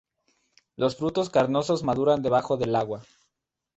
Los 0.77 0.95
frutos 0.95 1.29
carnosos 1.29 1.83
maduran 1.83 2.23
debajo 2.23 2.57
del 2.57 2.75
agua. 2.75 3.03